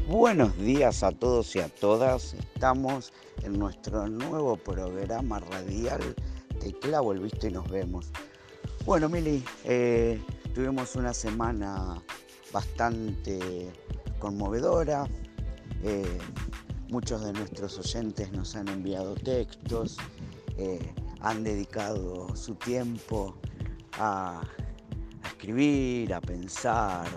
[0.07, 2.35] Buenos días a todos y a todas.
[2.35, 6.15] Estamos en nuestro nuevo programa radial
[6.59, 8.11] Te clavo el visto y nos vemos.
[8.85, 10.21] Bueno, Mili, eh,
[10.53, 11.99] tuvimos una semana
[12.53, 13.71] bastante
[14.19, 15.07] conmovedora.
[15.81, 16.19] Eh,
[16.89, 19.97] muchos de nuestros oyentes nos han enviado textos,
[20.57, 20.93] eh,
[21.25, 23.35] han dedicado su tiempo
[23.97, 24.41] a,
[25.25, 27.07] escribir, a pensar,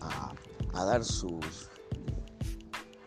[0.00, 0.32] a,
[0.74, 1.70] a dar sus,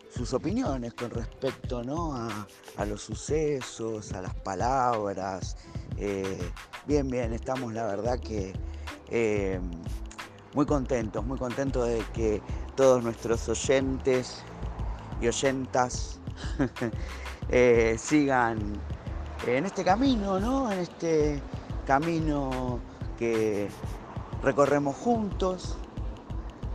[0.10, 2.16] sus opiniones con respecto ¿no?
[2.16, 5.58] a, a los sucesos, a las palabras.
[5.98, 6.40] Eh,
[6.88, 8.54] bien, bien, estamos la verdad que
[9.10, 9.60] eh,
[10.56, 12.42] muy contentos, muy contentos de que
[12.76, 14.44] todos nuestros oyentes
[15.22, 16.20] y oyentas
[17.50, 18.82] eh, sigan
[19.48, 20.72] en este camino, ¿no?
[20.72, 21.42] En este
[21.86, 22.80] camino
[23.18, 23.70] que
[24.44, 25.78] recorremos juntos,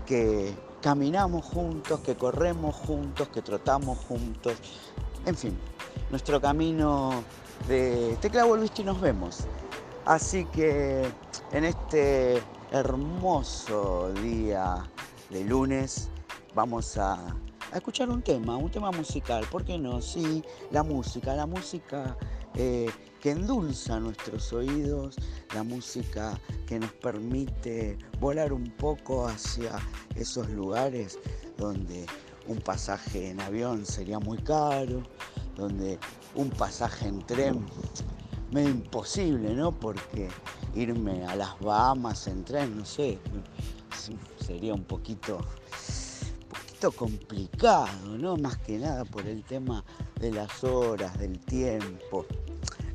[0.05, 4.55] que caminamos juntos, que corremos juntos, que trotamos juntos.
[5.25, 5.59] En fin,
[6.11, 7.23] nuestro camino
[7.69, 9.45] de Te clavo el visto y nos vemos.
[10.05, 11.05] Así que
[11.53, 14.85] en este hermoso día
[15.31, 16.09] de lunes
[16.55, 17.19] vamos a
[17.75, 19.45] escuchar un tema, un tema musical.
[19.51, 20.01] ¿Por qué no?
[20.01, 22.17] Sí, la música, la música
[22.57, 22.91] eh,
[23.21, 25.17] que endulza nuestros oídos,
[25.55, 29.73] la música que nos permite volar un poco hacia
[30.15, 31.19] esos lugares
[31.59, 32.07] donde
[32.47, 35.03] un pasaje en avión sería muy caro,
[35.57, 35.99] donde
[36.35, 37.67] un pasaje en tren
[38.53, 39.73] medio imposible, ¿no?
[39.73, 40.29] Porque
[40.75, 43.19] irme a las Bahamas en tren, no sé,
[44.39, 48.37] sería un poquito, un poquito complicado, ¿no?
[48.37, 49.85] Más que nada por el tema
[50.21, 52.25] de las horas, del tiempo.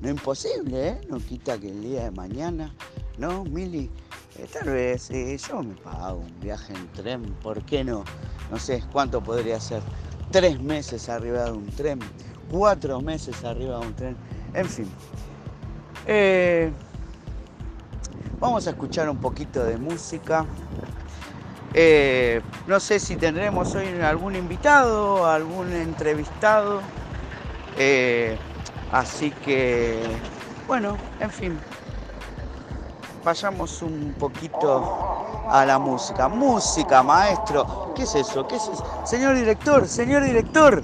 [0.01, 1.01] No imposible, ¿eh?
[1.09, 2.73] No quita que el día de mañana,
[3.19, 3.91] ¿no, Mili?
[4.39, 8.03] Eh, tal vez eh, yo me pago un viaje en tren, ¿por qué no?
[8.49, 9.83] No sé cuánto podría ser.
[10.31, 11.99] Tres meses arriba de un tren,
[12.49, 14.17] cuatro meses arriba de un tren,
[14.55, 14.89] en fin.
[16.07, 16.71] Eh,
[18.39, 20.47] vamos a escuchar un poquito de música.
[22.67, 26.81] No sé si tendremos hoy algún invitado, algún entrevistado.
[28.91, 30.01] Así que,
[30.67, 31.59] bueno, en fin.
[33.23, 36.27] Vayamos un poquito a la música.
[36.27, 37.93] Música, maestro.
[37.95, 38.47] ¿Qué es eso?
[38.47, 38.83] ¿Qué es eso?
[39.05, 40.83] Señor director, señor director.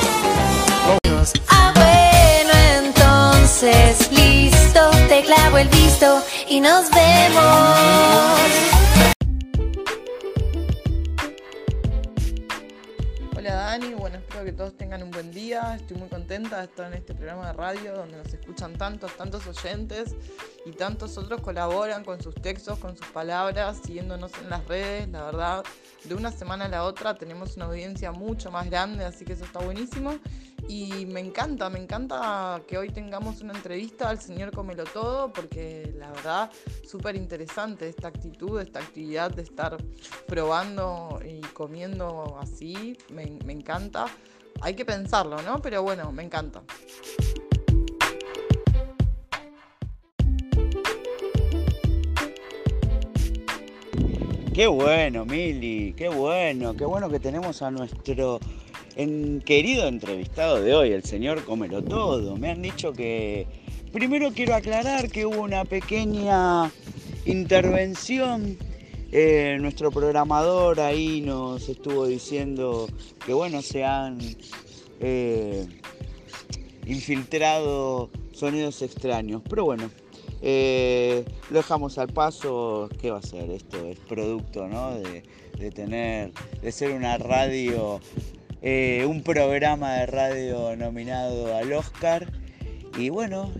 [4.11, 9.10] Listo, te clavo el visto y nos vemos.
[14.51, 15.75] Que todos tengan un buen día.
[15.75, 19.47] Estoy muy contenta de estar en este programa de radio donde nos escuchan tantos, tantos
[19.47, 20.13] oyentes
[20.65, 25.07] y tantos otros colaboran con sus textos, con sus palabras, siguiéndonos en las redes.
[25.07, 25.63] La verdad,
[26.03, 29.45] de una semana a la otra tenemos una audiencia mucho más grande, así que eso
[29.45, 30.19] está buenísimo.
[30.67, 35.93] Y me encanta, me encanta que hoy tengamos una entrevista al señor Comelo Todo, porque
[35.97, 36.51] la verdad,
[36.85, 39.77] súper interesante esta actitud, esta actividad de estar
[40.27, 44.07] probando y comiendo así, me, me encanta.
[44.59, 45.61] Hay que pensarlo, ¿no?
[45.61, 46.61] Pero bueno, me encanta.
[54.53, 58.39] Qué bueno, Mili, qué bueno, qué bueno que tenemos a nuestro
[59.45, 62.35] querido entrevistado de hoy, el señor Comelo Todo.
[62.35, 63.47] Me han dicho que
[63.93, 66.69] primero quiero aclarar que hubo una pequeña
[67.25, 68.57] intervención.
[69.13, 72.87] Eh, nuestro programador ahí nos estuvo diciendo
[73.25, 74.17] que bueno, se han
[75.01, 75.67] eh,
[76.85, 79.41] infiltrado sonidos extraños.
[79.49, 79.89] Pero bueno,
[80.41, 82.87] eh, lo dejamos al paso.
[83.01, 83.49] ¿Qué va a ser?
[83.49, 84.95] Esto es producto, ¿no?
[84.95, 86.31] De, tener,
[86.61, 87.99] de ser una radio,
[88.61, 92.31] un programa de radio nominado al Oscar.
[92.97, 93.51] Y bueno,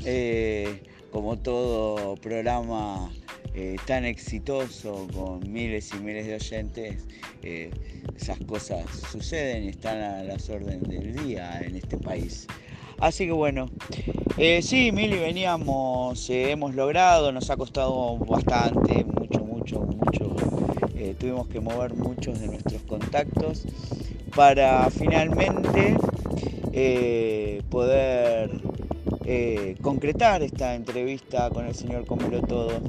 [1.11, 3.11] como todo programa
[3.53, 7.05] eh, tan exitoso con miles y miles de oyentes,
[7.43, 7.69] eh,
[8.15, 12.47] esas cosas suceden y están a las órdenes del día en este país.
[12.99, 13.69] Así que bueno,
[14.37, 20.35] eh, sí, Mili, veníamos, hemos logrado, nos ha costado bastante, mucho, mucho, mucho.
[21.19, 23.65] tuvimos que mover muchos de nuestros contactos
[24.33, 25.97] para finalmente
[27.69, 28.70] poder
[29.81, 32.81] concretar esta entrevista con el señor Comelo Todo.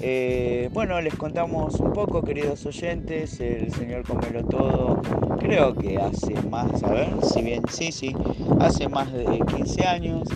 [0.00, 5.02] Eh, bueno, les contamos un poco, queridos oyentes, el señor Comelo Todo,
[5.40, 8.14] creo que hace más, a ver, si bien sí, sí,
[8.60, 10.28] hace más de 15 años,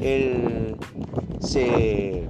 [0.00, 0.76] él
[1.40, 2.28] se,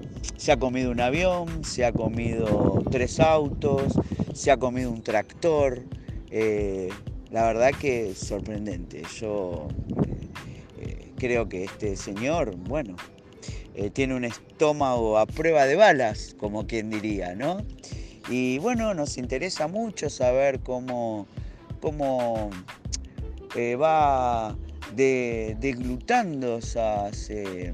[0.51, 3.93] ha comido un avión, se ha comido tres autos,
[4.33, 5.83] se ha comido un tractor,
[6.31, 6.89] eh,
[7.31, 9.69] la verdad que es sorprendente, yo
[10.07, 10.18] eh,
[11.19, 12.97] creo que este señor, bueno,
[13.75, 17.59] eh, tiene un estómago a prueba de balas, como quien diría, ¿no?
[18.31, 21.27] Y bueno, nos interesa mucho saber cómo,
[21.81, 22.51] cómo
[23.55, 24.57] eh, va
[24.95, 27.73] deglutando esas, eh,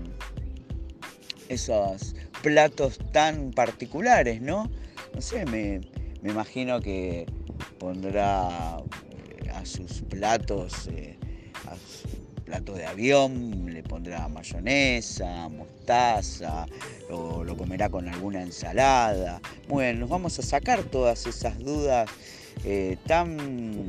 [1.49, 4.71] esos platos tan particulares, ¿no?
[5.15, 5.81] No sé, me,
[6.23, 7.27] me imagino que
[7.79, 10.89] pondrá a sus platos,
[12.45, 16.67] plato de avión, le pondrá mayonesa, mostaza,
[17.11, 19.41] o lo comerá con alguna ensalada.
[19.69, 22.09] Bueno, nos vamos a sacar todas esas dudas
[22.65, 23.87] eh, tan,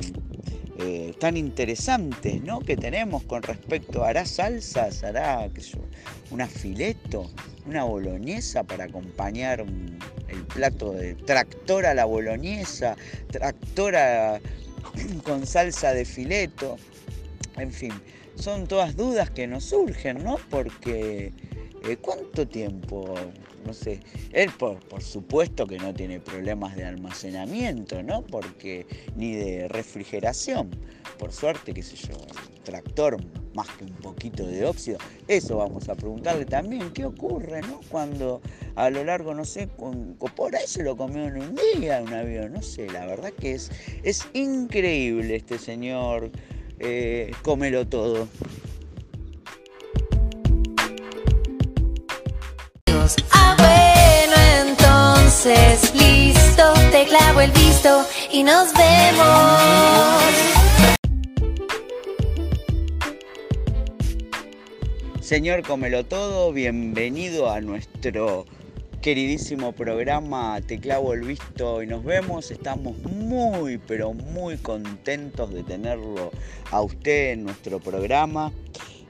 [0.78, 2.60] eh, tan interesantes ¿no?
[2.60, 5.78] que tenemos con respecto a hará salsas, hará qué sé,
[7.66, 9.64] una boloñesa para acompañar
[10.28, 12.96] el plato de tractora a la boloñesa,
[13.30, 14.40] tractora
[15.24, 16.76] con salsa de fileto,
[17.56, 17.92] en fin
[18.36, 20.38] son todas dudas que nos surgen, ¿no?
[20.50, 21.32] Porque
[21.88, 23.14] eh, ¿cuánto tiempo?
[23.64, 24.00] No sé,
[24.32, 28.22] él por, supuesto que no tiene problemas de almacenamiento, ¿no?
[28.22, 28.86] Porque
[29.16, 30.70] ni de refrigeración.
[31.18, 33.18] Por suerte, qué sé yo, el tractor
[33.54, 34.98] más que un poquito de óxido.
[35.26, 37.80] Eso vamos a preguntarle también, ¿qué ocurre, ¿no?
[37.88, 38.40] Cuando
[38.74, 42.12] a lo largo, no sé, con, por ahí se lo comió en un día un
[42.12, 43.70] avión, no sé, la verdad que es,
[44.02, 46.30] es increíble este señor
[46.78, 48.28] eh, cómelo todo.
[53.32, 60.16] Ah, bueno, entonces listo, te clavo el visto y nos vemos.
[65.20, 68.46] Señor Cómelo Todo, bienvenido a nuestro
[69.06, 72.50] queridísimo programa Te clavo el visto y nos vemos.
[72.50, 76.32] Estamos muy, pero muy contentos de tenerlo
[76.72, 78.52] a usted en nuestro programa.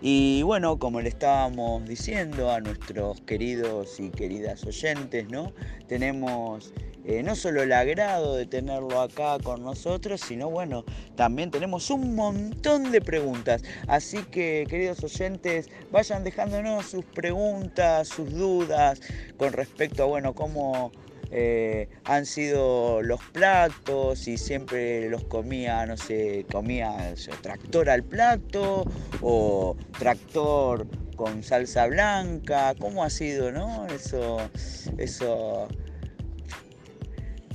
[0.02, 5.54] Y bueno, como le estábamos diciendo a nuestros queridos y queridas oyentes, ¿no?
[5.88, 6.75] Tenemos
[7.06, 12.17] eh, no solo el agrado de tenerlo acá con nosotros, sino bueno, también tenemos un
[12.17, 13.62] montón de preguntas.
[13.87, 19.00] Así que, queridos oyentes, vayan dejándonos sus preguntas, sus dudas
[19.37, 20.91] con respecto a, bueno, cómo
[21.31, 28.85] eh, han sido los platos y siempre los comía, no sé, comía tractor al plato
[29.20, 30.87] o tractor
[31.17, 33.86] con salsa blanca, ¿cómo ha sido, no?
[33.86, 34.39] Eso,
[34.98, 35.69] eso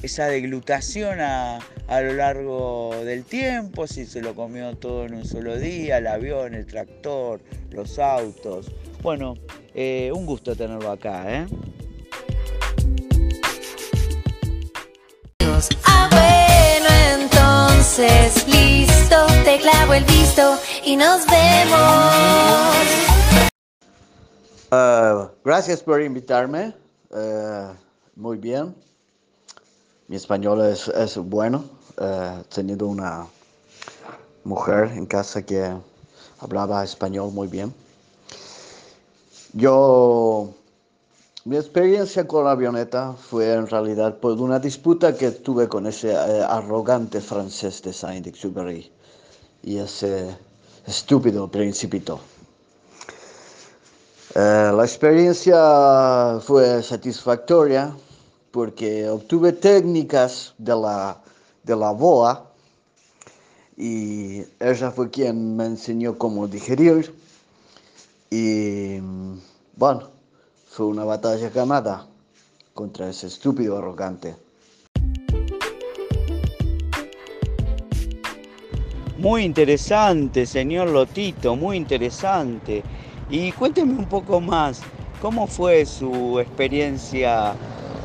[0.01, 5.57] esa deglutación a, lo largo del tiempo, si se lo comió todo en un solo
[5.57, 8.71] día, el avión, el tractor, los autos.
[9.01, 9.35] Bueno,
[9.73, 11.47] eh, un gusto tenerlo acá, ¿eh?
[15.85, 22.61] Ah, bueno, entonces, listo, te clavo el visto y nos vemos.
[24.71, 26.73] Uh, gracias por invitarme.
[27.09, 27.73] Uh,
[28.15, 28.73] muy bien.
[30.11, 31.63] Mi español es, es bueno.
[31.97, 33.27] Eh, una
[34.43, 35.71] mujer en casa que
[36.41, 37.73] hablaba español muy bien.
[39.53, 40.49] Yo,
[41.45, 46.11] mi experiencia con la avioneta fue en realidad por una disputa que tuve con ese
[46.11, 48.91] eh, arrogante francés de Saint-Exupéry
[49.63, 50.35] y ese
[50.87, 52.19] estúpido principito.
[54.35, 57.95] Eh, la experiencia fue satisfactoria
[58.51, 61.21] porque obtuve técnicas de la,
[61.63, 62.51] de la BOA
[63.77, 67.15] y ella fue quien me enseñó cómo digerir
[68.29, 68.99] y
[69.75, 70.09] bueno,
[70.67, 72.07] fue una batalla ganada
[72.73, 74.35] contra ese estúpido arrogante.
[79.17, 82.83] Muy interesante, señor Lotito, muy interesante.
[83.29, 84.81] Y cuénteme un poco más,
[85.21, 87.53] ¿cómo fue su experiencia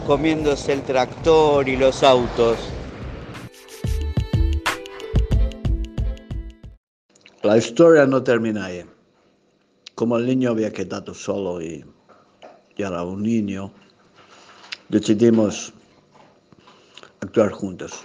[0.07, 2.59] comiéndose el tractor y los autos?
[7.43, 8.85] La historia no termina ahí.
[9.95, 11.85] Como el niño había quedado solo y,
[12.77, 13.73] y era un niño,
[14.89, 15.73] decidimos
[17.21, 18.05] actuar juntos.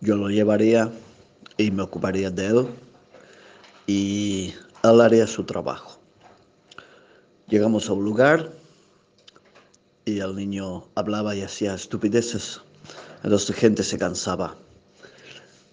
[0.00, 0.90] Yo lo llevaría
[1.56, 2.68] y me ocuparía de él
[3.86, 5.98] y él haría su trabajo.
[7.48, 8.59] Llegamos a un lugar
[10.04, 12.60] y el niño hablaba y hacía estupideces.
[13.22, 14.56] Entonces la gente se cansaba.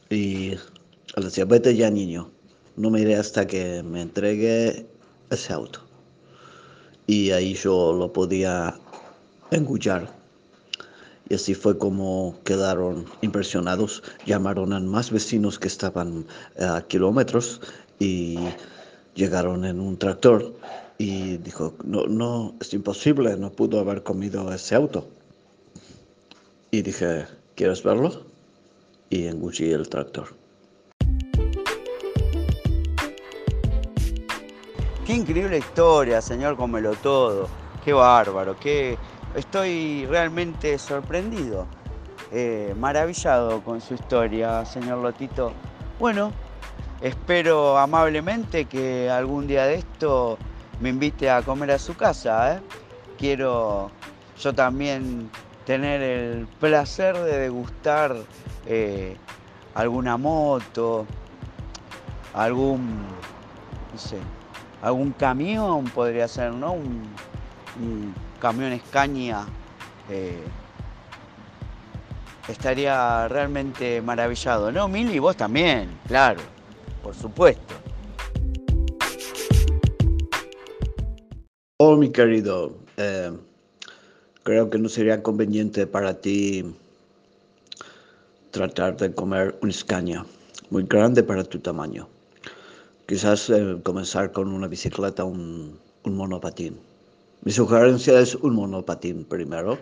[0.10, 2.29] Y él decía, vete ya niño,
[2.75, 4.86] no me iré hasta que me entregue
[5.29, 5.81] ese auto.
[7.07, 8.77] Y ahí yo lo podía
[9.51, 10.12] engullar.
[11.29, 14.03] Y así fue como quedaron impresionados.
[14.25, 16.25] Llamaron a más vecinos que estaban
[16.60, 17.60] a kilómetros
[18.00, 18.38] y
[19.15, 20.53] llegaron en un tractor
[20.98, 25.08] y dijo, no, no, es imposible, no pudo haber comido ese auto.
[26.72, 28.24] Y dije, ¿quieres verlo?
[29.10, 30.36] Y engullí el tractor.
[35.06, 37.48] Qué increíble historia, señor Comelo Todo.
[37.86, 38.98] Qué bárbaro, qué...
[39.36, 41.68] Estoy realmente sorprendido,
[42.32, 45.51] eh, maravillado con su historia, señor Lotito.
[46.00, 46.32] Bueno,
[47.01, 50.38] espero amablemente que algún día de esto
[50.79, 52.55] me invite a comer a su casa.
[52.55, 52.62] ¿eh?
[53.17, 53.91] Quiero
[54.39, 55.29] yo también
[55.65, 58.15] tener el placer de degustar
[58.65, 59.17] eh,
[59.74, 61.05] alguna moto,
[62.34, 63.05] algún,
[63.93, 63.98] no
[64.81, 66.74] algún camión podría ser, ¿no?
[66.74, 67.03] Un,
[67.81, 69.46] un camión Escaña.
[70.10, 70.43] eh,
[72.48, 75.19] estaría realmente maravillado, ¿no, Mili?
[75.19, 76.39] Vos también, claro,
[77.03, 77.75] por supuesto.
[81.89, 83.32] Oh, mi querido, eh,
[84.44, 86.65] creo que no sería conveniente para ti
[88.51, 90.25] tratar de comer un escaña
[90.70, 92.10] muy grande para tu tamaño.
[93.08, 96.77] Quizás eh, comenzar con una bicicleta, un, un monopatín.
[97.46, 99.79] Mi sugerencia es un monopatín primero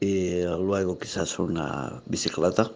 [0.00, 2.72] y luego quizás una bicicleta.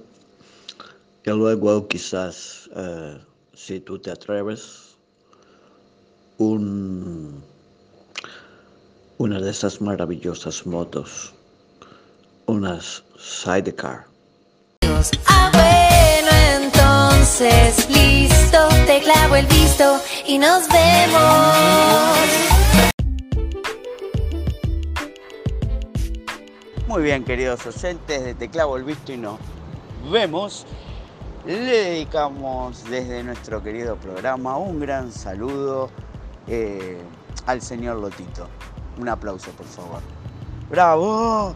[1.25, 3.16] Y luego quizás, eh,
[3.54, 4.88] si tú te atreves,
[6.38, 7.17] un,
[9.28, 11.35] una de esas maravillosas motos,
[12.47, 14.06] unas sidecar.
[15.26, 22.16] Ah, bueno, entonces, listo, te clavo el visto y nos vemos.
[26.87, 29.38] Muy bien, queridos oyentes de Te clavo el visto y nos
[30.11, 30.64] vemos.
[31.44, 35.90] Le dedicamos desde nuestro querido programa un gran saludo
[36.47, 36.97] eh,
[37.44, 38.49] al señor Lotito.
[38.98, 40.02] Un aplauso, por favor.
[40.68, 41.54] ¡Bravo!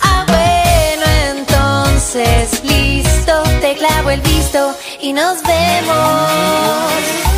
[0.00, 7.37] Ah, bueno, entonces, listo, te clavo el visto y nos vemos.